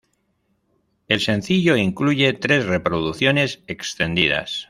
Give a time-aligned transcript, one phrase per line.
[1.07, 4.51] El sencillo incluye tres reproducciones extendidas.